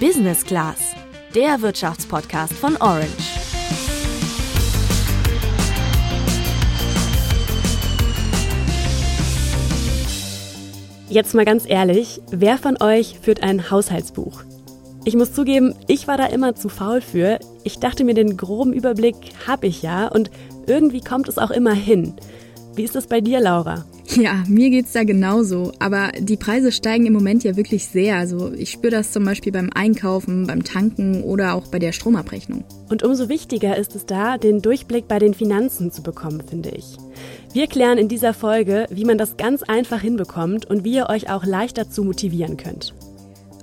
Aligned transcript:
Business 0.00 0.44
Class, 0.44 0.94
der 1.34 1.62
Wirtschaftspodcast 1.62 2.52
von 2.52 2.76
Orange. 2.76 3.06
Jetzt 11.08 11.34
mal 11.34 11.46
ganz 11.46 11.64
ehrlich, 11.66 12.20
wer 12.30 12.58
von 12.58 12.76
euch 12.82 13.18
führt 13.22 13.42
ein 13.42 13.70
Haushaltsbuch? 13.70 14.42
Ich 15.06 15.16
muss 15.16 15.32
zugeben, 15.32 15.74
ich 15.86 16.06
war 16.06 16.18
da 16.18 16.26
immer 16.26 16.54
zu 16.54 16.68
faul 16.68 17.00
für. 17.00 17.38
Ich 17.64 17.78
dachte 17.78 18.04
mir, 18.04 18.12
den 18.12 18.36
groben 18.36 18.74
Überblick 18.74 19.16
habe 19.46 19.66
ich 19.66 19.80
ja 19.80 20.08
und 20.08 20.30
irgendwie 20.66 21.00
kommt 21.00 21.26
es 21.26 21.38
auch 21.38 21.50
immer 21.50 21.72
hin. 21.72 22.16
Wie 22.76 22.84
ist 22.84 22.94
das 22.94 23.06
bei 23.06 23.22
dir, 23.22 23.40
Laura? 23.40 23.86
Ja, 24.16 24.44
mir 24.46 24.68
geht's 24.68 24.92
da 24.92 25.02
genauso. 25.02 25.72
Aber 25.78 26.12
die 26.18 26.36
Preise 26.36 26.70
steigen 26.70 27.06
im 27.06 27.14
Moment 27.14 27.42
ja 27.42 27.56
wirklich 27.56 27.86
sehr. 27.86 28.16
Also 28.16 28.52
ich 28.52 28.70
spüre 28.70 28.90
das 28.90 29.12
zum 29.12 29.24
Beispiel 29.24 29.50
beim 29.50 29.70
Einkaufen, 29.74 30.46
beim 30.46 30.62
Tanken 30.62 31.22
oder 31.22 31.54
auch 31.54 31.68
bei 31.68 31.78
der 31.78 31.92
Stromabrechnung. 31.92 32.64
Und 32.90 33.02
umso 33.02 33.30
wichtiger 33.30 33.78
ist 33.78 33.96
es 33.96 34.04
da, 34.04 34.36
den 34.36 34.60
Durchblick 34.60 35.08
bei 35.08 35.18
den 35.18 35.32
Finanzen 35.32 35.90
zu 35.90 36.02
bekommen, 36.02 36.42
finde 36.46 36.68
ich. 36.68 36.96
Wir 37.54 37.66
klären 37.66 37.96
in 37.96 38.08
dieser 38.08 38.34
Folge, 38.34 38.86
wie 38.90 39.06
man 39.06 39.16
das 39.16 39.38
ganz 39.38 39.62
einfach 39.62 40.02
hinbekommt 40.02 40.66
und 40.66 40.84
wie 40.84 40.96
ihr 40.96 41.08
euch 41.08 41.30
auch 41.30 41.46
leicht 41.46 41.78
dazu 41.78 42.04
motivieren 42.04 42.58
könnt. 42.58 42.94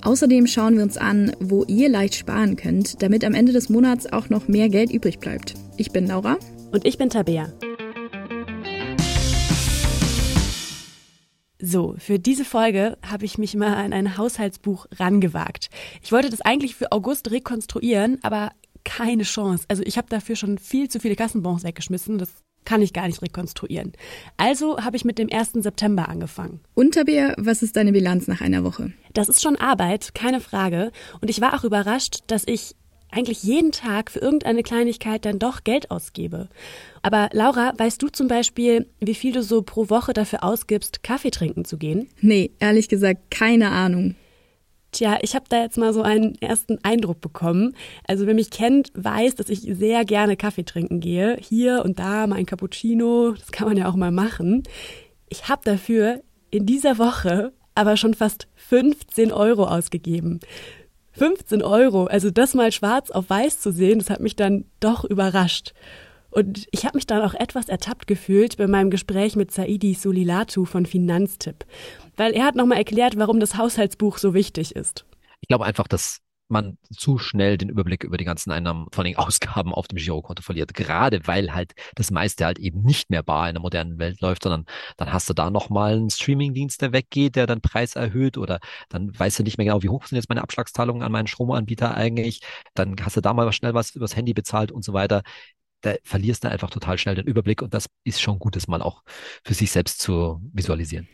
Außerdem 0.01 0.47
schauen 0.47 0.75
wir 0.75 0.83
uns 0.83 0.97
an, 0.97 1.33
wo 1.39 1.63
ihr 1.65 1.87
leicht 1.87 2.15
sparen 2.15 2.55
könnt, 2.55 3.03
damit 3.03 3.23
am 3.23 3.35
Ende 3.35 3.53
des 3.53 3.69
Monats 3.69 4.11
auch 4.11 4.29
noch 4.29 4.47
mehr 4.47 4.69
Geld 4.69 4.91
übrig 4.91 5.19
bleibt. 5.19 5.53
Ich 5.77 5.91
bin 5.91 6.07
Laura. 6.07 6.37
Und 6.71 6.85
ich 6.85 6.97
bin 6.97 7.11
Tabea. 7.11 7.53
So, 11.65 11.95
für 11.97 12.19
diese 12.19 12.43
Folge 12.43 12.97
habe 13.09 13.23
ich 13.23 13.37
mich 13.37 13.55
mal 13.55 13.73
an 13.73 13.93
ein 13.93 14.17
Haushaltsbuch 14.17 14.85
rangewagt. 14.99 15.69
Ich 16.01 16.11
wollte 16.11 16.29
das 16.29 16.41
eigentlich 16.41 16.75
für 16.75 16.91
August 16.91 17.31
rekonstruieren, 17.31 18.19
aber 18.21 18.51
keine 18.83 19.23
Chance. 19.23 19.63
Also 19.69 19.81
ich 19.83 19.97
habe 19.97 20.09
dafür 20.09 20.35
schon 20.35 20.57
viel 20.57 20.89
zu 20.89 20.99
viele 20.99 21.15
Kassenbons 21.15 21.63
weggeschmissen. 21.63 22.17
Das 22.17 22.29
kann 22.65 22.81
ich 22.81 22.91
gar 22.91 23.07
nicht 23.07 23.21
rekonstruieren. 23.21 23.93
Also 24.35 24.83
habe 24.83 24.97
ich 24.97 25.05
mit 25.05 25.17
dem 25.17 25.31
1. 25.31 25.53
September 25.53 26.09
angefangen. 26.09 26.59
Und 26.73 26.95
Tabea, 26.95 27.33
was 27.37 27.63
ist 27.63 27.77
deine 27.77 27.93
Bilanz 27.93 28.27
nach 28.27 28.41
einer 28.41 28.65
Woche? 28.65 28.91
Das 29.13 29.29
ist 29.29 29.41
schon 29.41 29.55
Arbeit, 29.55 30.13
keine 30.13 30.41
Frage. 30.41 30.91
Und 31.21 31.29
ich 31.29 31.39
war 31.39 31.53
auch 31.53 31.63
überrascht, 31.63 32.23
dass 32.27 32.43
ich 32.45 32.75
eigentlich 33.13 33.43
jeden 33.43 33.71
Tag 33.71 34.11
für 34.11 34.19
irgendeine 34.19 34.63
Kleinigkeit 34.63 35.25
dann 35.25 35.39
doch 35.39 35.63
Geld 35.63 35.91
ausgebe. 35.91 36.49
Aber 37.01 37.29
Laura, 37.31 37.73
weißt 37.77 38.01
du 38.01 38.07
zum 38.07 38.27
Beispiel, 38.27 38.87
wie 38.99 39.15
viel 39.15 39.33
du 39.33 39.43
so 39.43 39.61
pro 39.61 39.89
Woche 39.89 40.13
dafür 40.13 40.43
ausgibst, 40.43 41.03
Kaffee 41.03 41.31
trinken 41.31 41.65
zu 41.65 41.77
gehen? 41.77 42.09
Nee, 42.21 42.51
ehrlich 42.59 42.89
gesagt, 42.89 43.31
keine 43.31 43.71
Ahnung. 43.71 44.15
Tja, 44.91 45.17
ich 45.21 45.33
habe 45.33 45.45
da 45.49 45.61
jetzt 45.61 45.77
mal 45.77 45.91
so 45.91 46.03
einen 46.03 46.39
ersten 46.39 46.77
Eindruck 46.83 47.19
bekommen. 47.19 47.75
Also 48.07 48.27
wer 48.27 48.35
mich 48.35 48.51
kennt, 48.51 48.91
weiß, 48.93 49.35
dass 49.35 49.49
ich 49.49 49.61
sehr 49.61 50.05
gerne 50.05 50.37
Kaffee 50.37 50.65
trinken 50.65 50.99
gehe. 50.99 51.35
Hier 51.41 51.83
und 51.83 51.97
da 51.97 52.27
mal 52.27 52.35
ein 52.35 52.45
Cappuccino, 52.45 53.31
das 53.31 53.51
kann 53.51 53.67
man 53.67 53.77
ja 53.77 53.89
auch 53.89 53.95
mal 53.95 54.11
machen. 54.11 54.63
Ich 55.29 55.49
habe 55.49 55.61
dafür 55.65 56.21
in 56.51 56.67
dieser 56.67 56.99
Woche 56.99 57.53
aber 57.75 57.97
schon 57.97 58.13
fast 58.13 58.47
15 58.55 59.31
Euro 59.31 59.65
ausgegeben. 59.65 60.39
15 61.13 61.61
Euro, 61.61 62.05
also 62.05 62.31
das 62.31 62.53
mal 62.53 62.71
schwarz 62.71 63.11
auf 63.11 63.29
weiß 63.29 63.59
zu 63.59 63.71
sehen, 63.71 63.99
das 63.99 64.09
hat 64.09 64.19
mich 64.19 64.35
dann 64.35 64.65
doch 64.79 65.03
überrascht. 65.03 65.73
Und 66.31 66.67
ich 66.71 66.85
habe 66.85 66.97
mich 66.97 67.05
dann 67.05 67.21
auch 67.21 67.35
etwas 67.35 67.69
ertappt 67.69 68.07
gefühlt 68.07 68.57
bei 68.57 68.67
meinem 68.67 68.89
Gespräch 68.89 69.35
mit 69.35 69.51
Saidi 69.51 69.93
Solilatu 69.93 70.65
von 70.65 70.87
Finanztipp, 70.87 71.65
weil 72.17 72.33
er 72.33 72.45
hat 72.45 72.55
nochmal 72.55 72.79
erklärt, 72.79 73.17
warum 73.17 73.39
das 73.39 73.55
Haushaltsbuch 73.55 74.17
so 74.17 74.33
wichtig 74.33 74.75
ist. 74.75 75.05
Ich 75.41 75.47
glaube 75.47 75.65
einfach, 75.65 75.87
dass 75.87 76.21
man 76.53 76.77
zu 76.91 77.17
schnell 77.17 77.57
den 77.57 77.69
Überblick 77.69 78.03
über 78.03 78.17
die 78.17 78.25
ganzen 78.25 78.51
Einnahmen, 78.51 78.87
vor 78.91 79.03
allem 79.03 79.17
Ausgaben 79.17 79.73
auf 79.73 79.87
dem 79.87 79.97
Girokonto 79.97 80.41
verliert. 80.41 80.73
Gerade 80.73 81.27
weil 81.27 81.53
halt 81.53 81.73
das 81.95 82.11
meiste 82.11 82.45
halt 82.45 82.59
eben 82.59 82.81
nicht 82.83 83.09
mehr 83.09 83.23
bar 83.23 83.49
in 83.49 83.55
der 83.55 83.61
modernen 83.61 83.99
Welt 83.99 84.21
läuft, 84.21 84.43
sondern 84.43 84.65
dann 84.97 85.11
hast 85.11 85.29
du 85.29 85.33
da 85.33 85.49
nochmal 85.49 85.95
einen 85.95 86.09
Streamingdienst, 86.09 86.81
der 86.81 86.93
weggeht, 86.93 87.35
der 87.35 87.47
dann 87.47 87.61
Preis 87.61 87.95
erhöht 87.95 88.37
oder 88.37 88.59
dann 88.89 89.17
weißt 89.17 89.39
du 89.39 89.43
nicht 89.43 89.57
mehr 89.57 89.65
genau, 89.65 89.83
wie 89.83 89.89
hoch 89.89 90.05
sind 90.05 90.15
jetzt 90.15 90.29
meine 90.29 90.41
Abschlagszahlungen 90.41 91.03
an 91.03 91.11
meinen 91.11 91.27
Stromanbieter 91.27 91.95
eigentlich. 91.95 92.41
Dann 92.73 92.95
hast 93.01 93.17
du 93.17 93.21
da 93.21 93.33
mal 93.33 93.51
schnell 93.51 93.73
was 93.73 93.91
übers 93.95 94.15
Handy 94.15 94.33
bezahlt 94.33 94.71
und 94.71 94.83
so 94.85 94.93
weiter 94.93 95.23
da 95.83 95.95
verlierst 96.03 96.45
du 96.45 96.49
einfach 96.49 96.69
total 96.69 96.97
schnell 96.97 97.15
den 97.15 97.27
Überblick 97.27 97.61
und 97.61 97.73
das 97.73 97.87
ist 98.05 98.21
schon 98.21 98.39
gut, 98.39 98.55
das 98.55 98.67
mal 98.67 98.81
auch 98.81 99.03
für 99.43 99.53
sich 99.53 99.69
selbst 99.71 99.99
zu 99.99 100.41
visualisieren. 100.53 101.07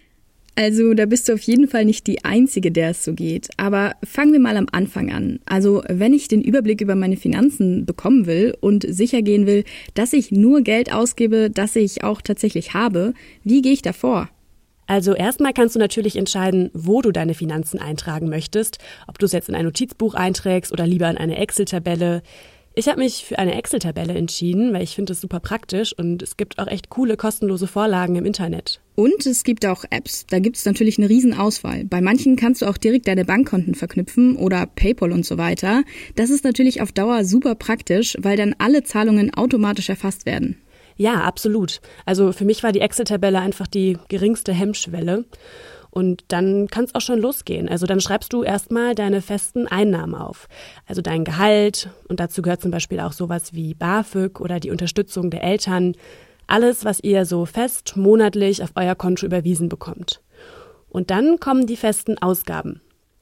Also 0.56 0.94
da 0.94 1.06
bist 1.06 1.30
du 1.30 1.34
auf 1.34 1.42
jeden 1.42 1.68
Fall 1.68 1.86
nicht 1.86 2.06
die 2.06 2.26
Einzige, 2.26 2.72
der 2.72 2.90
es 2.90 3.06
so 3.06 3.14
geht. 3.14 3.48
Aber 3.58 3.94
fangen 4.04 4.34
wir 4.34 4.40
mal 4.40 4.58
am 4.58 4.68
Anfang 4.72 5.12
an. 5.12 5.40
Also 5.46 5.84
wenn 5.88 6.14
ich 6.14 6.28
den 6.28 6.42
Überblick 6.42 6.82
über 6.82 6.96
meine 6.96 7.18
Finanzen 7.18 7.86
bekommen 7.86 8.26
will 8.26 8.56
und 8.60 8.86
sicher 8.88 9.22
gehen 9.22 9.46
will, 9.46 9.64
dass 9.94 10.12
ich 10.14 10.32
nur 10.32 10.62
Geld 10.62 10.92
ausgebe, 10.92 11.50
das 11.50 11.76
ich 11.76 12.04
auch 12.04 12.22
tatsächlich 12.22 12.74
habe, 12.74 13.14
wie 13.44 13.62
gehe 13.62 13.72
ich 13.74 13.82
da 13.82 13.94
vor? 13.94 14.30
Also 14.90 15.14
erstmal 15.14 15.54
kannst 15.54 15.76
du 15.76 15.80
natürlich 15.80 16.16
entscheiden, 16.16 16.72
wo 16.74 17.04
du 17.04 17.12
deine 17.12 17.36
Finanzen 17.36 17.80
eintragen 17.80 18.28
möchtest, 18.28 18.80
ob 19.08 19.20
du 19.20 19.28
es 19.28 19.34
jetzt 19.34 19.48
in 19.48 19.54
ein 19.54 19.66
Notizbuch 19.66 20.16
einträgst 20.16 20.72
oder 20.72 20.88
lieber 20.88 21.08
in 21.10 21.18
eine 21.18 21.38
Excel-Tabelle. 21.38 22.24
Ich 22.76 22.88
habe 22.88 23.00
mich 23.00 23.26
für 23.26 23.40
eine 23.40 23.56
Excel-Tabelle 23.56 24.14
entschieden, 24.14 24.74
weil 24.74 24.84
ich 24.84 24.96
finde 24.96 25.14
es 25.14 25.22
super 25.22 25.40
praktisch 25.40 25.92
und 25.98 26.22
es 26.22 26.38
gibt 26.38 26.60
auch 26.60 26.68
echt 26.68 26.90
coole 26.90 27.18
kostenlose 27.18 27.68
Vorlagen 27.68 28.16
im 28.16 28.26
Internet. 28.26 28.80
Und 28.96 29.26
es 29.26 29.44
gibt 29.44 29.66
auch 29.66 29.86
Apps. 29.90 30.26
Da 30.28 30.40
gibt 30.40 30.58
es 30.58 30.66
natürlich 30.66 30.98
eine 30.98 31.10
Riesenauswahl. 31.10 31.86
Bei 31.86 32.00
manchen 32.00 32.36
kannst 32.36 32.62
du 32.62 32.68
auch 32.68 32.78
direkt 32.78 33.08
deine 33.08 33.26
Bankkonten 33.26 33.74
verknüpfen 33.76 34.36
oder 34.36 34.66
PayPal 34.66 35.12
und 35.12 35.26
so 35.26 35.38
weiter. 35.38 35.84
Das 36.16 36.30
ist 36.30 36.44
natürlich 36.44 36.82
auf 36.82 36.92
Dauer 36.92 37.26
super 37.26 37.56
praktisch, 37.56 38.18
weil 38.20 38.38
dann 38.38 38.56
alle 38.60 38.84
Zahlungen 38.84 39.34
automatisch 39.34 39.90
erfasst 39.90 40.26
werden. 40.26 40.62
Ja, 40.96 41.22
absolut. 41.22 41.80
Also 42.06 42.34
für 42.34 42.44
mich 42.44 42.62
war 42.62 42.74
die 42.74 42.82
Excel-Tabelle 42.82 43.40
einfach 43.40 43.68
die 43.68 43.98
geringste 44.10 44.54
Hemmschwelle. 44.54 45.26
Und 46.00 46.24
dann 46.30 46.68
kann 46.68 46.86
es 46.86 46.96
auch 46.96 47.02
schon 47.02 47.20
losgehen. 47.20 47.68
Also 47.68 47.86
dann 47.86 48.00
schreibst 48.00 48.32
du 48.32 48.42
erstmal 48.42 48.96
deine 48.96 49.22
festen 49.22 49.68
Einnahmen 49.68 50.16
auf. 50.16 50.48
Also 50.86 51.02
dein 51.02 51.26
Gehalt 51.26 51.90
und 52.08 52.22
dazu 52.22 52.42
gehört 52.42 52.62
zum 52.62 52.72
Beispiel 52.72 53.02
auch 53.02 53.12
sowas 53.12 53.54
wie 53.54 53.74
BAföG 53.74 54.40
oder 54.40 54.62
die 54.62 54.72
Unterstützung 54.72 55.30
der 55.30 55.44
Eltern. 55.44 55.96
Alles, 56.48 56.86
was 56.86 57.02
ihr 57.02 57.26
so 57.26 57.46
fest 57.46 57.98
monatlich 57.98 58.64
auf 58.64 58.70
euer 58.76 58.96
Konto 58.96 59.26
überwiesen 59.26 59.68
bekommt. 59.68 60.22
Und 60.88 61.12
dann 61.12 61.38
kommen 61.42 61.68
die 61.68 61.76
festen 61.76 62.18
Ausgaben. 62.18 62.80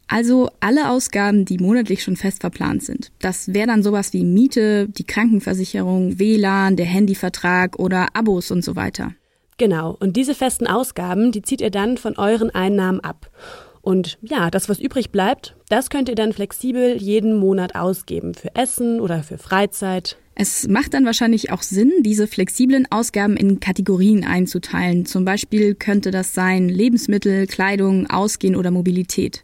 Also 0.07 0.51
alle 0.59 0.91
Ausgaben, 0.91 1.45
die 1.45 1.57
monatlich 1.57 2.03
schon 2.03 2.15
fest 2.15 2.41
verplant 2.41 2.83
sind. 2.83 3.11
Das 3.17 3.55
wäre 3.55 3.65
dann 3.65 3.81
sowas 3.81 4.13
wie 4.13 4.23
Miete, 4.23 4.88
die 4.88 5.03
Krankenversicherung, 5.03 6.19
WLAN, 6.19 6.75
der 6.75 6.85
Handyvertrag 6.85 7.79
oder 7.79 8.15
Abos 8.15 8.51
und 8.51 8.63
so 8.63 8.75
weiter. 8.75 9.15
Genau, 9.57 9.97
und 10.00 10.16
diese 10.16 10.35
festen 10.35 10.68
Ausgaben, 10.68 11.31
die 11.31 11.41
zieht 11.41 11.62
ihr 11.62 11.72
dann 11.72 11.97
von 11.97 12.18
euren 12.18 12.51
Einnahmen 12.51 13.00
ab. 13.00 13.31
Und 13.81 14.18
ja, 14.22 14.51
das, 14.51 14.68
was 14.69 14.79
übrig 14.79 15.12
bleibt, 15.12 15.56
das 15.69 15.90
könnt 15.90 16.09
ihr 16.09 16.16
dann 16.16 16.34
flexibel 16.34 16.97
jeden 16.97 17.38
Monat 17.38 17.73
ausgeben 17.73 18.34
für 18.34 18.53
Essen 18.53 19.00
oder 19.00 19.23
für 19.23 19.38
Freizeit. 19.38 20.18
Es 20.35 20.68
macht 20.68 20.94
dann 20.94 21.06
wahrscheinlich 21.06 21.51
auch 21.51 21.63
Sinn, 21.63 21.91
diese 22.01 22.28
flexiblen 22.28 22.85
Ausgaben 22.91 23.38
in 23.38 23.59
Kategorien 23.59 24.23
einzuteilen. 24.23 25.06
Zum 25.06 25.25
Beispiel 25.25 25.74
könnte 25.74 26.12
das 26.12 26.35
sein 26.35 26.69
Lebensmittel, 26.69 27.47
Kleidung, 27.47 28.07
Ausgehen 28.07 28.56
oder 28.56 28.69
Mobilität. 28.69 29.44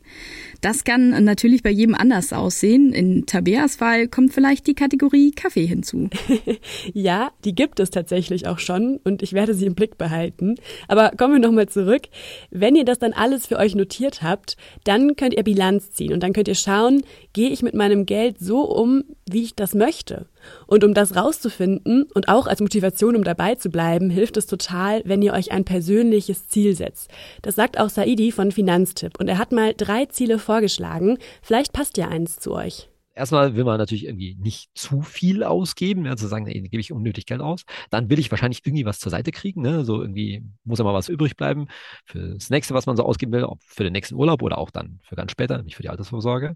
Das 0.64 0.86
kann 0.86 1.26
natürlich 1.26 1.62
bei 1.62 1.72
jedem 1.72 1.94
anders 1.94 2.32
aussehen. 2.32 2.94
In 2.94 3.26
Tabeas 3.26 3.76
Fall 3.76 4.08
kommt 4.08 4.34
vielleicht 4.34 4.66
die 4.66 4.76
Kategorie 4.76 5.32
Kaffee 5.32 5.66
hinzu. 5.66 6.10
ja, 6.94 7.32
die 7.44 7.54
gibt 7.54 7.82
es 7.82 7.90
tatsächlich 7.90 8.48
auch 8.48 8.60
schon 8.60 9.02
und 9.04 9.22
ich 9.24 9.34
werde 9.34 9.56
sie 9.56 9.66
im 9.66 9.76
Blick 9.76 9.98
behalten. 9.98 10.56
Aber 10.88 11.12
kommen 11.18 11.34
wir 11.34 11.46
nochmal 11.46 11.68
zurück. 11.68 12.04
Wenn 12.50 12.78
ihr 12.78 12.86
das 12.86 12.98
dann 12.98 13.12
alles 13.12 13.46
für 13.46 13.58
euch 13.58 13.76
notiert 13.76 14.24
habt, 14.24 14.56
dann 14.86 15.18
könnt 15.18 15.34
ihr 15.34 15.44
Bilanz 15.44 15.92
ziehen 15.92 16.14
und 16.14 16.24
dann 16.24 16.32
könnt 16.32 16.48
ihr 16.48 16.56
schauen, 16.56 17.04
gehe 17.34 17.50
ich 17.50 17.62
mit 17.62 17.74
meinem 17.74 18.06
Geld 18.06 18.40
so 18.40 18.62
um, 18.62 19.04
wie 19.30 19.44
ich 19.44 19.56
das 19.56 19.74
möchte. 19.74 20.28
Und 20.68 20.84
um 20.84 20.94
das 20.94 21.16
rauszufinden 21.16 22.04
und 22.14 22.28
auch 22.30 22.48
als 22.48 22.62
Motivation, 22.62 23.16
um 23.16 23.24
dabei 23.24 23.56
zu 23.56 23.70
bleiben, 23.70 24.10
hilft 24.10 24.38
es 24.38 24.46
total, 24.46 25.02
wenn 25.06 25.22
ihr 25.22 25.34
euch 25.34 25.52
ein 25.52 25.66
persönliches 25.66 26.48
Ziel 26.48 26.76
setzt. 26.76 27.10
Das 27.42 27.56
sagt 27.56 27.80
auch 27.80 27.90
Saidi 27.90 28.32
von 28.32 28.52
Finanztipp 28.52 29.20
und 29.20 29.28
er 29.28 29.38
hat 29.38 29.52
mal 29.52 29.74
drei 29.76 30.06
Ziele 30.06 30.40
vorgeschlagen. 30.54 31.18
Vielleicht 31.42 31.74
passt 31.74 31.98
ja 31.98 32.10
eins 32.10 32.38
zu 32.38 32.54
euch 32.54 32.90
erstmal 33.16 33.56
will 33.56 33.64
man 33.64 33.78
natürlich 33.78 34.06
irgendwie 34.06 34.36
nicht 34.40 34.70
zu 34.74 35.02
viel 35.02 35.44
ausgeben, 35.44 36.06
ja, 36.06 36.16
zu 36.16 36.28
sagen, 36.28 36.48
ey, 36.48 36.62
gebe 36.62 36.80
ich 36.82 36.92
unnötig 36.92 37.26
Geld 37.26 37.42
aus. 37.42 37.64
Dann 37.90 38.10
will 38.10 38.20
ich 38.20 38.32
wahrscheinlich 38.32 38.62
irgendwie 38.66 38.86
was 38.86 39.00
zur 39.00 39.12
Seite 39.12 39.32
kriegen, 39.32 39.62
ne? 39.62 39.86
So 39.86 40.02
irgendwie 40.02 40.44
muss 40.64 40.80
ja 40.80 40.86
mal 40.86 40.94
was 40.94 41.10
übrig 41.10 41.36
bleiben 41.36 41.68
für 42.06 42.34
das 42.34 42.50
nächste, 42.50 42.74
was 42.74 42.86
man 42.86 42.98
so 42.98 43.04
ausgeben 43.04 43.32
will, 43.32 43.44
ob 43.44 43.62
für 43.64 43.84
den 43.84 43.94
nächsten 43.94 44.16
Urlaub 44.16 44.42
oder 44.42 44.58
auch 44.58 44.72
dann 44.72 45.00
für 45.04 45.16
ganz 45.16 45.32
später, 45.32 45.62
nicht 45.62 45.76
für 45.76 45.84
die 45.84 45.90
Altersvorsorge. 45.90 46.56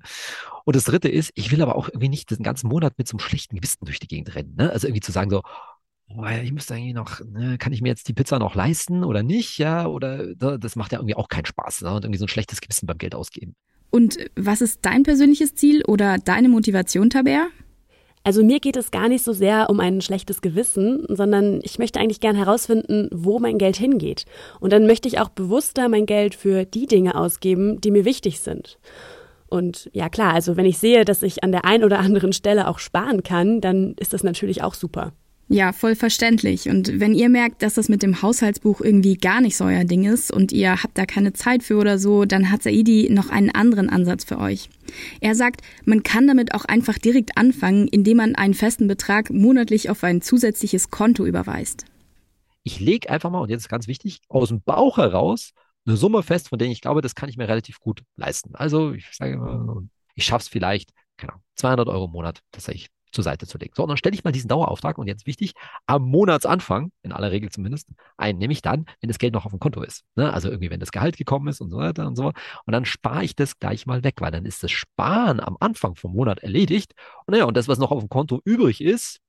Und 0.66 0.76
das 0.76 0.86
dritte 0.86 1.10
ist, 1.10 1.32
ich 1.36 1.52
will 1.52 1.62
aber 1.62 1.76
auch 1.76 1.90
irgendwie 1.90 2.10
nicht 2.10 2.32
den 2.32 2.44
ganzen 2.44 2.68
Monat 2.68 2.98
mit 2.98 3.08
so 3.08 3.18
einem 3.18 3.20
schlechten 3.20 3.56
Gewissen 3.56 3.86
durch 3.86 4.00
die 4.00 4.08
Gegend 4.08 4.36
rennen, 4.36 4.56
ne? 4.58 4.72
Also 4.72 4.88
irgendwie 4.88 5.02
zu 5.02 5.12
sagen 5.12 5.30
so, 5.30 5.44
oh, 6.10 6.26
ich 6.26 6.52
müsste 6.52 6.74
eigentlich 6.74 6.94
noch, 6.94 7.22
ne, 7.26 7.58
kann 7.58 7.74
ich 7.74 7.82
mir 7.82 7.90
jetzt 7.90 8.08
die 8.08 8.14
Pizza 8.14 8.40
noch 8.40 8.56
leisten 8.56 9.04
oder 9.04 9.24
nicht, 9.24 9.58
ja? 9.58 9.86
Oder 9.86 10.36
das 10.36 10.76
macht 10.76 10.92
ja 10.92 11.00
irgendwie 11.00 11.16
auch 11.16 11.28
keinen 11.28 11.46
Spaß, 11.46 11.82
ne? 11.82 11.94
Und 11.94 12.06
irgendwie 12.06 12.20
so 12.20 12.26
ein 12.26 12.30
schlechtes 12.30 12.62
Gewissen 12.62 12.88
beim 12.88 12.98
Geld 12.98 13.14
ausgeben. 13.16 13.56
Und 13.98 14.20
was 14.36 14.62
ist 14.62 14.82
dein 14.84 15.02
persönliches 15.02 15.56
Ziel 15.56 15.84
oder 15.84 16.20
deine 16.20 16.50
Motivation, 16.50 17.10
Tabea? 17.10 17.48
Also 18.24 18.44
mir 18.44 18.60
geht 18.60 18.78
es 18.78 18.92
gar 18.92 19.10
nicht 19.10 19.24
so 19.24 19.34
sehr 19.34 19.72
um 19.72 19.80
ein 19.80 20.02
schlechtes 20.02 20.42
Gewissen, 20.42 21.04
sondern 21.10 21.62
ich 21.64 21.80
möchte 21.80 22.00
eigentlich 22.00 22.20
gern 22.20 22.36
herausfinden, 22.36 23.10
wo 23.12 23.40
mein 23.40 23.58
Geld 23.58 23.76
hingeht. 23.76 24.26
Und 24.60 24.72
dann 24.72 24.86
möchte 24.86 25.08
ich 25.08 25.18
auch 25.18 25.30
bewusster 25.30 25.90
mein 25.90 26.06
Geld 26.06 26.36
für 26.36 26.64
die 26.64 26.86
Dinge 26.86 27.16
ausgeben, 27.16 27.82
die 27.82 27.90
mir 27.90 28.06
wichtig 28.06 28.40
sind. 28.40 28.78
Und 29.48 29.90
ja 29.94 30.10
klar, 30.10 30.36
also 30.36 30.58
wenn 30.58 30.68
ich 30.68 30.78
sehe, 30.78 31.04
dass 31.04 31.24
ich 31.24 31.44
an 31.44 31.52
der 31.52 31.66
einen 31.66 31.84
oder 31.84 31.98
anderen 31.98 32.34
Stelle 32.34 32.68
auch 32.68 32.78
sparen 32.78 33.24
kann, 33.24 33.62
dann 33.62 33.96
ist 34.00 34.14
das 34.14 34.22
natürlich 34.22 34.62
auch 34.62 34.76
super. 34.76 35.12
Ja, 35.50 35.72
voll 35.72 35.96
verständlich. 35.96 36.68
Und 36.68 37.00
wenn 37.00 37.14
ihr 37.14 37.30
merkt, 37.30 37.62
dass 37.62 37.76
das 37.76 37.88
mit 37.88 38.04
dem 38.04 38.22
Haushaltsbuch 38.22 38.82
irgendwie 38.82 39.16
gar 39.16 39.40
nicht 39.40 39.56
so 39.56 39.64
euer 39.64 39.86
Ding 39.86 40.04
ist 40.04 40.30
und 40.32 40.52
ihr 40.52 40.84
habt 40.84 40.98
da 40.98 41.06
keine 41.06 41.32
Zeit 41.32 41.64
für 41.64 41.78
oder 41.78 41.98
so, 41.98 42.26
dann 42.26 42.52
hat 42.52 42.64
Saidi 42.64 43.08
noch 43.10 43.30
einen 43.30 43.52
anderen 43.52 43.90
Ansatz 43.90 44.26
für 44.26 44.40
euch. 44.40 44.70
Er 45.22 45.36
sagt, 45.36 45.62
man 45.86 46.04
kann 46.04 46.28
damit 46.28 46.54
auch 46.54 46.66
einfach 46.66 46.98
direkt 46.98 47.38
anfangen, 47.38 47.88
indem 47.88 48.18
man 48.18 48.36
einen 48.36 48.56
festen 48.56 48.88
Betrag 48.88 49.30
monatlich 49.30 49.90
auf 49.90 50.04
ein 50.04 50.22
zusätzliches 50.22 50.90
Konto 50.90 51.26
überweist. 51.26 51.86
Ich 52.64 52.82
lege 52.82 53.10
einfach 53.10 53.30
mal, 53.30 53.40
und 53.40 53.50
jetzt 53.50 53.62
ist 53.62 53.70
ganz 53.70 53.88
wichtig, 53.88 54.20
aus 54.28 54.50
dem 54.50 54.62
Bauch 54.62 54.98
heraus 54.98 55.54
eine 55.86 55.96
Summe 55.96 56.24
fest, 56.24 56.50
von 56.50 56.60
der 56.60 56.68
ich 56.68 56.82
glaube, 56.82 57.02
das 57.02 57.16
kann 57.16 57.30
ich 57.30 57.38
mir 57.38 57.48
relativ 57.48 57.80
gut 57.80 58.02
leisten. 58.18 58.54
Also 58.56 58.92
ich 58.92 59.08
sage 59.14 59.38
mal, 59.38 59.88
ich 60.16 60.26
schaffe 60.26 60.42
es 60.42 60.48
vielleicht, 60.50 60.92
keine 61.16 61.34
Ahnung, 61.34 61.44
200 61.56 61.88
Euro 61.88 62.06
im 62.06 62.12
Monat 62.12 62.42
tatsächlich 62.52 62.90
zur 63.12 63.24
Seite 63.24 63.48
zu 63.48 63.58
legen. 63.58 63.74
So, 63.76 63.84
und 63.84 63.90
dann 63.90 63.98
stelle 63.98 64.16
ich 64.16 64.24
mal 64.24 64.32
diesen 64.32 64.48
Dauerauftrag 64.48 64.98
und 64.98 65.08
jetzt 65.08 65.26
wichtig, 65.26 65.54
am 65.86 66.04
Monatsanfang, 66.04 66.92
in 67.04 67.12
aller 67.12 67.32
Regel 67.32 67.50
zumindest, 67.50 67.90
ein, 68.18 68.38
nämlich 68.38 68.62
dann, 68.62 68.86
wenn 69.02 69.08
das 69.08 69.20
Geld 69.20 69.34
noch 69.34 69.46
auf 69.46 69.52
dem 69.52 69.60
Konto 69.60 69.82
ist. 69.82 70.04
Ne? 70.16 70.32
Also 70.32 70.50
irgendwie, 70.50 70.70
wenn 70.70 70.80
das 70.80 70.92
Gehalt 70.92 71.18
gekommen 71.18 71.48
ist 71.48 71.62
und 71.62 71.70
so 71.70 71.78
weiter 71.78 72.08
und 72.08 72.16
so. 72.16 72.28
Und 72.28 72.72
dann 72.72 72.86
spare 72.86 73.24
ich 73.24 73.36
das 73.36 73.60
gleich 73.60 73.86
mal 73.86 74.04
weg, 74.04 74.16
weil 74.20 74.32
dann 74.32 74.46
ist 74.46 74.64
das 74.64 74.72
Sparen 74.72 75.40
am 75.40 75.58
Anfang 75.60 75.96
vom 75.96 76.14
Monat 76.14 76.40
erledigt. 76.40 76.94
Und 77.26 77.34
naja, 77.34 77.46
und 77.46 77.58
das, 77.58 77.68
was 77.68 77.80
noch 77.80 77.92
auf 77.92 78.00
dem 78.00 78.10
Konto 78.10 78.42
übrig 78.46 78.82
ist, 78.82 79.20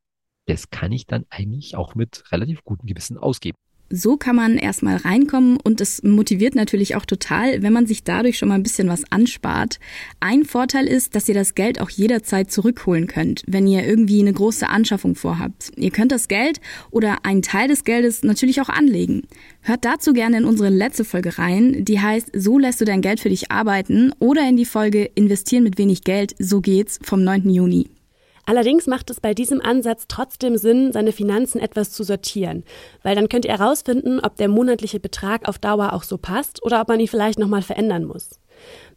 das 0.46 0.70
kann 0.70 0.92
ich 0.92 1.06
dann 1.06 1.26
eigentlich 1.30 1.76
auch 1.76 1.94
mit 1.94 2.24
relativ 2.32 2.64
gutem 2.64 2.86
Gewissen 2.86 3.18
ausgeben. 3.18 3.58
So 3.90 4.18
kann 4.18 4.36
man 4.36 4.58
erstmal 4.58 4.96
reinkommen 4.96 5.58
und 5.62 5.80
es 5.80 6.02
motiviert 6.02 6.54
natürlich 6.54 6.94
auch 6.94 7.06
total, 7.06 7.62
wenn 7.62 7.72
man 7.72 7.86
sich 7.86 8.04
dadurch 8.04 8.36
schon 8.36 8.50
mal 8.50 8.56
ein 8.56 8.62
bisschen 8.62 8.88
was 8.88 9.10
anspart. 9.10 9.78
Ein 10.20 10.44
Vorteil 10.44 10.86
ist, 10.86 11.14
dass 11.14 11.28
ihr 11.28 11.34
das 11.34 11.54
Geld 11.54 11.80
auch 11.80 11.88
jederzeit 11.88 12.50
zurückholen 12.50 13.06
könnt, 13.06 13.44
wenn 13.46 13.66
ihr 13.66 13.86
irgendwie 13.86 14.20
eine 14.20 14.32
große 14.32 14.68
Anschaffung 14.68 15.14
vorhabt. 15.14 15.72
Ihr 15.76 15.90
könnt 15.90 16.12
das 16.12 16.28
Geld 16.28 16.60
oder 16.90 17.24
einen 17.24 17.42
Teil 17.42 17.68
des 17.68 17.84
Geldes 17.84 18.22
natürlich 18.22 18.60
auch 18.60 18.68
anlegen. 18.68 19.22
Hört 19.62 19.84
dazu 19.84 20.12
gerne 20.12 20.38
in 20.38 20.44
unsere 20.44 20.68
letzte 20.68 21.04
Folge 21.04 21.38
rein, 21.38 21.84
die 21.84 22.00
heißt 22.00 22.30
So 22.34 22.58
lässt 22.58 22.80
du 22.80 22.84
dein 22.84 23.00
Geld 23.00 23.20
für 23.20 23.30
dich 23.30 23.50
arbeiten 23.50 24.12
oder 24.18 24.46
in 24.46 24.56
die 24.56 24.66
Folge 24.66 25.04
Investieren 25.14 25.64
mit 25.64 25.78
wenig 25.78 26.04
Geld, 26.04 26.34
so 26.38 26.60
geht's 26.60 26.98
vom 27.02 27.24
9. 27.24 27.48
Juni. 27.48 27.86
Allerdings 28.48 28.86
macht 28.86 29.10
es 29.10 29.20
bei 29.20 29.34
diesem 29.34 29.60
Ansatz 29.60 30.06
trotzdem 30.08 30.56
Sinn, 30.56 30.90
seine 30.90 31.12
Finanzen 31.12 31.60
etwas 31.60 31.90
zu 31.90 32.02
sortieren, 32.02 32.64
weil 33.02 33.14
dann 33.14 33.28
könnt 33.28 33.44
ihr 33.44 33.52
herausfinden, 33.52 34.20
ob 34.20 34.36
der 34.36 34.48
monatliche 34.48 35.00
Betrag 35.00 35.46
auf 35.46 35.58
Dauer 35.58 35.92
auch 35.92 36.02
so 36.02 36.16
passt 36.16 36.64
oder 36.64 36.80
ob 36.80 36.88
man 36.88 36.98
ihn 36.98 37.08
vielleicht 37.08 37.38
nochmal 37.38 37.60
verändern 37.60 38.06
muss. 38.06 38.40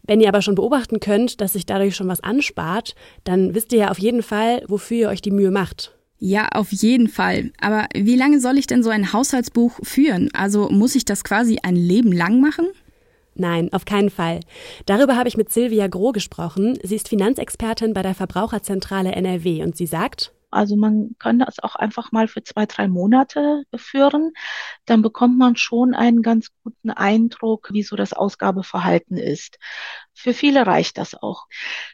Wenn 0.04 0.22
ihr 0.22 0.30
aber 0.30 0.42
schon 0.42 0.56
beobachten 0.56 1.02
könnt, 1.02 1.42
dass 1.42 1.52
sich 1.52 1.66
dadurch 1.66 1.98
schon 1.98 2.08
was 2.08 2.24
anspart, 2.24 2.96
dann 3.26 3.54
wisst 3.54 3.74
ihr 3.74 3.80
ja 3.80 3.92
auf 3.92 4.00
jeden 4.00 4.24
Fall, 4.24 4.64
wofür 4.70 4.98
ihr 4.98 5.10
euch 5.10 5.22
die 5.22 5.32
Mühe 5.32 5.52
macht. 5.52 5.94
Ja, 6.18 6.48
auf 6.54 6.72
jeden 6.72 7.10
Fall. 7.10 7.52
Aber 7.60 7.88
wie 7.94 8.16
lange 8.16 8.40
soll 8.40 8.58
ich 8.58 8.68
denn 8.68 8.84
so 8.84 8.90
ein 8.90 9.12
Haushaltsbuch 9.12 9.80
führen? 9.84 10.30
Also 10.32 10.70
muss 10.70 10.96
ich 10.96 11.04
das 11.04 11.26
quasi 11.26 11.58
ein 11.62 11.76
Leben 11.76 12.14
lang 12.14 12.40
machen? 12.40 12.68
Nein, 13.34 13.72
auf 13.72 13.86
keinen 13.86 14.10
Fall. 14.10 14.42
Darüber 14.86 15.16
habe 15.16 15.30
ich 15.30 15.38
mit 15.38 15.52
Silvia 15.52 15.88
Groh 15.88 16.12
gesprochen. 16.12 16.78
Sie 16.84 16.96
ist 16.96 17.10
Finanzexpertin 17.10 17.94
bei 17.94 18.02
der 18.02 18.16
Verbraucherzentrale 18.16 19.14
NRW 19.14 19.64
und 19.64 19.78
sie 19.78 19.86
sagt, 19.86 20.34
also 20.52 20.76
man 20.76 21.16
kann 21.18 21.40
das 21.40 21.60
auch 21.60 21.76
einfach 21.76 22.12
mal 22.12 22.28
für 22.28 22.44
zwei, 22.44 22.66
drei 22.66 22.90
Monate 22.90 23.64
führen. 23.74 24.34
Dann 24.86 25.02
bekommt 25.02 25.38
man 25.38 25.56
schon 25.56 25.96
einen 25.96 26.22
ganz 26.22 26.50
guten 26.64 26.90
Eindruck, 26.90 27.70
wie 27.72 27.84
so 27.84 27.96
das 27.96 28.12
Ausgabeverhalten 28.12 29.18
ist. 29.18 29.58
Für 30.14 30.34
viele 30.34 30.68
reicht 30.68 30.98
das 30.98 31.16
auch. 31.16 31.48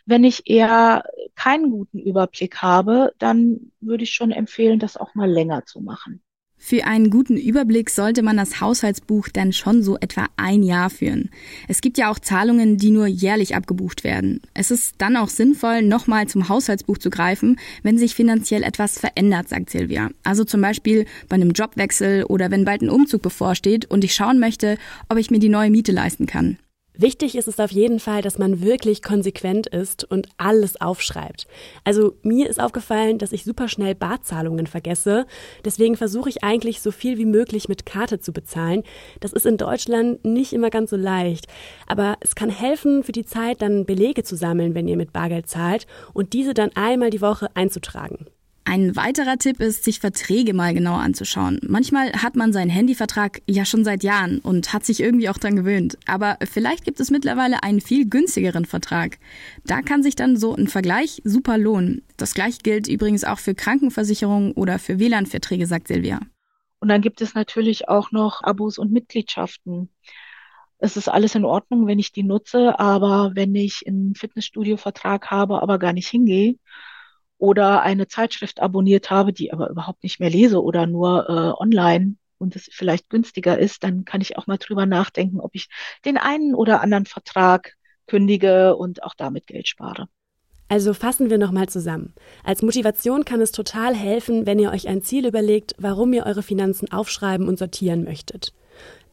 Wenn 0.05 0.23
ich 0.23 0.49
eher 0.49 1.03
keinen 1.35 1.69
guten 1.69 1.99
Überblick 1.99 2.57
habe, 2.63 3.13
dann 3.19 3.71
würde 3.79 4.03
ich 4.03 4.13
schon 4.13 4.31
empfehlen, 4.31 4.79
das 4.79 4.97
auch 4.97 5.13
mal 5.13 5.29
länger 5.29 5.65
zu 5.65 5.79
machen. 5.79 6.23
Für 6.59 6.85
einen 6.85 7.11
guten 7.11 7.37
Überblick 7.37 7.89
sollte 7.89 8.23
man 8.23 8.35
das 8.35 8.59
Haushaltsbuch 8.59 9.29
dann 9.29 9.53
schon 9.53 9.83
so 9.83 9.97
etwa 9.99 10.25
ein 10.37 10.63
Jahr 10.63 10.89
führen. 10.89 11.29
Es 11.67 11.81
gibt 11.81 11.97
ja 11.97 12.11
auch 12.11 12.19
Zahlungen, 12.19 12.77
die 12.77 12.89
nur 12.89 13.07
jährlich 13.07 13.55
abgebucht 13.55 14.03
werden. 14.03 14.41
Es 14.53 14.71
ist 14.71 14.95
dann 14.97 15.15
auch 15.15 15.29
sinnvoll, 15.29 15.83
nochmal 15.83 16.27
zum 16.27 16.49
Haushaltsbuch 16.49 16.97
zu 16.97 17.09
greifen, 17.09 17.57
wenn 17.83 17.97
sich 17.97 18.15
finanziell 18.15 18.63
etwas 18.63 18.99
verändert, 18.99 19.49
sagt 19.49 19.69
Silvia. 19.69 20.09
Also 20.23 20.43
zum 20.43 20.61
Beispiel 20.61 21.05
bei 21.29 21.35
einem 21.35 21.51
Jobwechsel 21.51 22.23
oder 22.25 22.51
wenn 22.51 22.65
bald 22.65 22.81
ein 22.81 22.89
Umzug 22.89 23.21
bevorsteht 23.21 23.85
und 23.85 24.03
ich 24.03 24.15
schauen 24.15 24.39
möchte, 24.39 24.77
ob 25.09 25.17
ich 25.17 25.31
mir 25.31 25.39
die 25.39 25.49
neue 25.49 25.69
Miete 25.69 25.91
leisten 25.91 26.25
kann. 26.25 26.57
Wichtig 26.99 27.35
ist 27.35 27.47
es 27.47 27.59
auf 27.59 27.71
jeden 27.71 27.99
Fall, 27.99 28.23
dass 28.23 28.39
man 28.39 28.61
wirklich 28.61 29.03
konsequent 29.03 29.67
ist 29.67 30.03
und 30.03 30.29
alles 30.37 30.81
aufschreibt. 30.81 31.45
Also 31.83 32.15
mir 32.23 32.49
ist 32.49 32.59
aufgefallen, 32.59 33.19
dass 33.19 33.31
ich 33.31 33.43
super 33.43 33.67
schnell 33.67 33.93
Barzahlungen 33.93 34.65
vergesse. 34.65 35.27
Deswegen 35.63 35.95
versuche 35.95 36.29
ich 36.29 36.43
eigentlich 36.43 36.81
so 36.81 36.91
viel 36.91 37.19
wie 37.19 37.25
möglich 37.25 37.69
mit 37.69 37.85
Karte 37.85 38.19
zu 38.19 38.33
bezahlen. 38.33 38.81
Das 39.19 39.31
ist 39.31 39.45
in 39.45 39.57
Deutschland 39.57 40.25
nicht 40.25 40.53
immer 40.53 40.71
ganz 40.71 40.89
so 40.89 40.97
leicht. 40.97 41.45
Aber 41.85 42.17
es 42.21 42.33
kann 42.33 42.49
helfen, 42.49 43.03
für 43.03 43.11
die 43.11 43.25
Zeit 43.25 43.61
dann 43.61 43.85
Belege 43.85 44.23
zu 44.23 44.35
sammeln, 44.35 44.73
wenn 44.73 44.87
ihr 44.87 44.97
mit 44.97 45.13
Bargeld 45.13 45.47
zahlt 45.47 45.85
und 46.13 46.33
diese 46.33 46.55
dann 46.55 46.71
einmal 46.75 47.11
die 47.11 47.21
Woche 47.21 47.55
einzutragen. 47.55 48.25
Ein 48.69 48.97
weiterer 48.97 49.37
Tipp 49.37 49.61
ist, 49.61 49.85
sich 49.85 50.01
Verträge 50.01 50.53
mal 50.53 50.73
genauer 50.73 50.99
anzuschauen. 50.99 51.61
Manchmal 51.65 52.11
hat 52.11 52.35
man 52.35 52.51
seinen 52.51 52.69
Handyvertrag 52.69 53.41
ja 53.47 53.63
schon 53.63 53.85
seit 53.85 54.03
Jahren 54.03 54.39
und 54.39 54.73
hat 54.73 54.83
sich 54.83 54.99
irgendwie 54.99 55.29
auch 55.29 55.37
dran 55.37 55.55
gewöhnt. 55.55 55.97
Aber 56.05 56.37
vielleicht 56.43 56.83
gibt 56.83 56.99
es 56.99 57.09
mittlerweile 57.09 57.63
einen 57.63 57.79
viel 57.79 58.09
günstigeren 58.09 58.65
Vertrag. 58.65 59.19
Da 59.65 59.81
kann 59.81 60.03
sich 60.03 60.17
dann 60.17 60.35
so 60.35 60.53
ein 60.53 60.67
Vergleich 60.67 61.21
super 61.23 61.57
lohnen. 61.57 62.01
Das 62.17 62.33
gleiche 62.33 62.57
gilt 62.57 62.89
übrigens 62.89 63.23
auch 63.23 63.39
für 63.39 63.55
Krankenversicherungen 63.55 64.51
oder 64.51 64.79
für 64.79 64.99
WLAN-Verträge, 64.99 65.65
sagt 65.65 65.87
Silvia. 65.87 66.19
Und 66.81 66.89
dann 66.89 66.99
gibt 66.99 67.21
es 67.21 67.35
natürlich 67.35 67.87
auch 67.87 68.11
noch 68.11 68.43
Abos 68.43 68.79
und 68.79 68.91
Mitgliedschaften. 68.91 69.89
Es 70.77 70.97
ist 70.97 71.07
alles 71.07 71.35
in 71.35 71.45
Ordnung, 71.45 71.87
wenn 71.87 71.99
ich 71.99 72.11
die 72.11 72.23
nutze, 72.23 72.77
aber 72.77 73.31
wenn 73.33 73.55
ich 73.55 73.85
einen 73.87 74.13
Fitnessstudio-Vertrag 74.13 75.31
habe, 75.31 75.61
aber 75.61 75.79
gar 75.79 75.93
nicht 75.93 76.09
hingehe, 76.09 76.55
oder 77.37 77.81
eine 77.81 78.07
Zeitschrift 78.07 78.59
abonniert 78.61 79.09
habe, 79.09 79.33
die 79.33 79.53
aber 79.53 79.69
überhaupt 79.69 80.03
nicht 80.03 80.19
mehr 80.19 80.29
lese 80.29 80.61
oder 80.63 80.87
nur 80.87 81.29
äh, 81.29 81.61
online 81.61 82.15
und 82.37 82.55
es 82.55 82.69
vielleicht 82.71 83.09
günstiger 83.09 83.57
ist, 83.57 83.83
dann 83.83 84.05
kann 84.05 84.21
ich 84.21 84.37
auch 84.37 84.47
mal 84.47 84.57
drüber 84.57 84.85
nachdenken, 84.85 85.39
ob 85.39 85.51
ich 85.53 85.69
den 86.05 86.17
einen 86.17 86.55
oder 86.55 86.81
anderen 86.81 87.05
Vertrag 87.05 87.73
kündige 88.07 88.75
und 88.75 89.03
auch 89.03 89.13
damit 89.15 89.47
Geld 89.47 89.67
spare. 89.67 90.07
Also 90.69 90.93
fassen 90.93 91.29
wir 91.29 91.37
nochmal 91.37 91.69
zusammen. 91.69 92.13
Als 92.43 92.61
Motivation 92.61 93.23
kann 93.23 93.39
es 93.39 93.51
total 93.51 93.95
helfen, 93.95 94.45
wenn 94.45 94.59
ihr 94.59 94.71
euch 94.71 94.87
ein 94.87 95.01
Ziel 95.01 95.25
überlegt, 95.25 95.75
warum 95.77 96.11
ihr 96.11 96.25
eure 96.25 96.43
Finanzen 96.43 96.91
aufschreiben 96.91 97.47
und 97.47 97.57
sortieren 97.57 98.03
möchtet. 98.03 98.53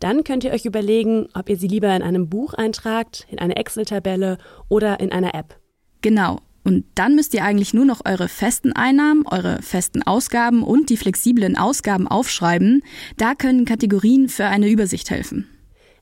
Dann 0.00 0.24
könnt 0.24 0.42
ihr 0.42 0.52
euch 0.52 0.66
überlegen, 0.66 1.28
ob 1.34 1.48
ihr 1.48 1.56
sie 1.56 1.68
lieber 1.68 1.94
in 1.94 2.02
einem 2.02 2.28
Buch 2.28 2.54
eintragt, 2.54 3.26
in 3.30 3.38
eine 3.38 3.56
Excel-Tabelle 3.56 4.38
oder 4.68 4.98
in 4.98 5.12
einer 5.12 5.34
App. 5.34 5.56
Genau. 6.02 6.40
Und 6.64 6.86
dann 6.94 7.14
müsst 7.14 7.34
ihr 7.34 7.44
eigentlich 7.44 7.74
nur 7.74 7.84
noch 7.84 8.00
eure 8.06 8.28
festen 8.28 8.72
Einnahmen, 8.72 9.26
eure 9.26 9.60
festen 9.60 10.02
Ausgaben 10.02 10.62
und 10.62 10.88
die 10.88 10.96
flexiblen 10.96 11.58
Ausgaben 11.58 12.08
aufschreiben. 12.08 12.82
Da 13.18 13.34
können 13.34 13.66
Kategorien 13.66 14.30
für 14.30 14.46
eine 14.46 14.68
Übersicht 14.68 15.10
helfen. 15.10 15.46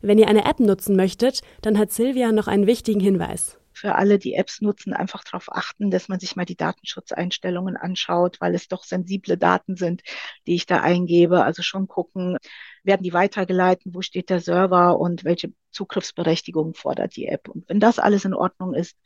Wenn 0.00 0.18
ihr 0.18 0.28
eine 0.28 0.44
App 0.44 0.60
nutzen 0.60 0.94
möchtet, 0.96 1.40
dann 1.62 1.78
hat 1.78 1.90
Silvia 1.90 2.30
noch 2.30 2.46
einen 2.46 2.66
wichtigen 2.66 3.00
Hinweis. 3.00 3.58
Für 3.72 3.96
alle, 3.96 4.18
die 4.18 4.34
Apps 4.34 4.60
nutzen, 4.60 4.92
einfach 4.92 5.24
darauf 5.24 5.50
achten, 5.50 5.90
dass 5.90 6.08
man 6.08 6.20
sich 6.20 6.36
mal 6.36 6.44
die 6.44 6.56
Datenschutzeinstellungen 6.56 7.76
anschaut, 7.76 8.40
weil 8.40 8.54
es 8.54 8.68
doch 8.68 8.84
sensible 8.84 9.38
Daten 9.38 9.76
sind, 9.76 10.02
die 10.46 10.54
ich 10.54 10.66
da 10.66 10.80
eingebe. 10.80 11.42
Also 11.42 11.62
schon 11.62 11.88
gucken, 11.88 12.36
werden 12.84 13.02
die 13.02 13.12
weitergeleitet, 13.12 13.94
wo 13.94 14.02
steht 14.02 14.30
der 14.30 14.40
Server 14.40 14.98
und 14.98 15.24
welche 15.24 15.52
Zugriffsberechtigung 15.70 16.74
fordert 16.74 17.16
die 17.16 17.26
App. 17.26 17.48
Und 17.48 17.68
wenn 17.68 17.80
das 17.80 17.98
alles 17.98 18.24
in 18.24 18.34
Ordnung 18.34 18.74
ist, 18.74 18.96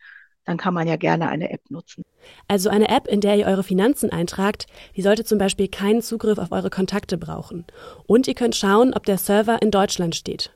dann 0.46 0.56
kann 0.56 0.72
man 0.72 0.88
ja 0.88 0.96
gerne 0.96 1.28
eine 1.28 1.50
App 1.50 1.70
nutzen. 1.70 2.04
Also 2.48 2.70
eine 2.70 2.88
App, 2.88 3.06
in 3.08 3.20
der 3.20 3.36
ihr 3.36 3.46
eure 3.46 3.64
Finanzen 3.64 4.10
eintragt, 4.10 4.66
die 4.96 5.02
sollte 5.02 5.24
zum 5.24 5.38
Beispiel 5.38 5.68
keinen 5.68 6.02
Zugriff 6.02 6.38
auf 6.38 6.52
eure 6.52 6.70
Kontakte 6.70 7.18
brauchen. 7.18 7.64
Und 8.06 8.28
ihr 8.28 8.34
könnt 8.34 8.56
schauen, 8.56 8.94
ob 8.94 9.04
der 9.04 9.18
Server 9.18 9.60
in 9.60 9.70
Deutschland 9.70 10.14
steht. 10.14 10.52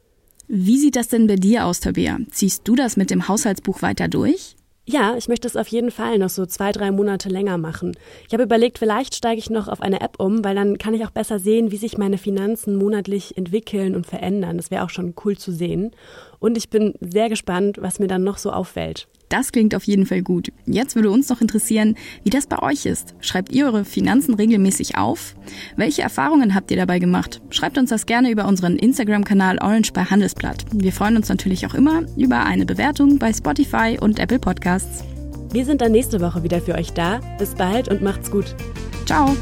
Wie 0.48 0.78
sieht 0.78 0.96
das 0.96 1.08
denn 1.08 1.26
bei 1.26 1.36
dir 1.36 1.66
aus, 1.66 1.80
Tabea? 1.80 2.18
Ziehst 2.30 2.66
du 2.66 2.74
das 2.74 2.96
mit 2.96 3.10
dem 3.10 3.28
Haushaltsbuch 3.28 3.82
weiter 3.82 4.08
durch? 4.08 4.56
Ja, 4.86 5.14
ich 5.16 5.28
möchte 5.28 5.46
es 5.46 5.56
auf 5.56 5.68
jeden 5.68 5.92
Fall 5.92 6.18
noch 6.18 6.30
so 6.30 6.46
zwei, 6.46 6.72
drei 6.72 6.90
Monate 6.90 7.28
länger 7.28 7.58
machen. 7.58 7.96
Ich 8.26 8.32
habe 8.32 8.42
überlegt, 8.42 8.78
vielleicht 8.78 9.14
steige 9.14 9.38
ich 9.38 9.50
noch 9.50 9.68
auf 9.68 9.82
eine 9.82 10.00
App 10.00 10.18
um, 10.18 10.42
weil 10.44 10.56
dann 10.56 10.78
kann 10.78 10.94
ich 10.94 11.04
auch 11.04 11.12
besser 11.12 11.38
sehen, 11.38 11.70
wie 11.70 11.76
sich 11.76 11.98
meine 11.98 12.18
Finanzen 12.18 12.74
monatlich 12.74 13.36
entwickeln 13.36 13.94
und 13.94 14.06
verändern. 14.06 14.56
Das 14.56 14.72
wäre 14.72 14.84
auch 14.84 14.90
schon 14.90 15.14
cool 15.24 15.38
zu 15.38 15.52
sehen. 15.52 15.92
Und 16.40 16.56
ich 16.56 16.70
bin 16.70 16.94
sehr 17.00 17.28
gespannt, 17.28 17.78
was 17.80 18.00
mir 18.00 18.08
dann 18.08 18.24
noch 18.24 18.38
so 18.38 18.50
auffällt. 18.50 19.06
Das 19.30 19.52
klingt 19.52 19.74
auf 19.74 19.84
jeden 19.84 20.04
Fall 20.06 20.22
gut. 20.22 20.52
Jetzt 20.66 20.96
würde 20.96 21.10
uns 21.10 21.28
noch 21.28 21.40
interessieren, 21.40 21.94
wie 22.24 22.30
das 22.30 22.46
bei 22.46 22.58
euch 22.58 22.84
ist. 22.84 23.14
Schreibt 23.20 23.52
ihr 23.52 23.66
eure 23.66 23.84
Finanzen 23.84 24.34
regelmäßig 24.34 24.98
auf? 24.98 25.34
Welche 25.76 26.02
Erfahrungen 26.02 26.54
habt 26.54 26.70
ihr 26.70 26.76
dabei 26.76 26.98
gemacht? 26.98 27.40
Schreibt 27.50 27.78
uns 27.78 27.90
das 27.90 28.06
gerne 28.06 28.30
über 28.30 28.46
unseren 28.46 28.76
Instagram-Kanal 28.76 29.58
Orange 29.58 29.92
bei 29.92 30.04
Handelsblatt. 30.04 30.66
Wir 30.72 30.92
freuen 30.92 31.16
uns 31.16 31.28
natürlich 31.28 31.64
auch 31.64 31.74
immer 31.74 32.02
über 32.16 32.44
eine 32.44 32.66
Bewertung 32.66 33.18
bei 33.18 33.32
Spotify 33.32 33.96
und 34.00 34.18
Apple 34.18 34.40
Podcasts. 34.40 35.04
Wir 35.52 35.64
sind 35.64 35.80
dann 35.80 35.92
nächste 35.92 36.20
Woche 36.20 36.42
wieder 36.42 36.60
für 36.60 36.74
euch 36.74 36.92
da. 36.92 37.20
Bis 37.38 37.54
bald 37.54 37.88
und 37.88 38.02
macht's 38.02 38.30
gut. 38.30 38.56
Ciao. 39.06 39.36